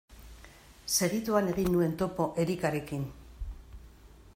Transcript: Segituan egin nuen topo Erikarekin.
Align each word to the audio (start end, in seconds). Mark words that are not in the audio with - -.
Segituan 0.93 1.51
egin 1.53 1.69
nuen 1.75 1.95
topo 2.01 2.29
Erikarekin. 2.45 3.05